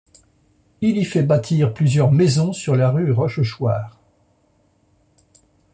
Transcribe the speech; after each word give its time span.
Il 0.81 0.97
y 0.97 1.05
fait 1.05 1.21
bâtir 1.21 1.75
plusieurs 1.75 2.11
maisons 2.11 2.53
sur 2.53 2.75
la 2.75 2.89
rue 2.89 3.11
Rochechouart. 3.11 3.99